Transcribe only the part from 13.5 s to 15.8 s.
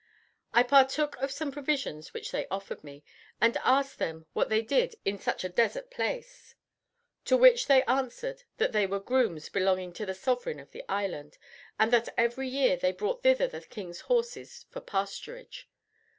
king's horses for pasturage.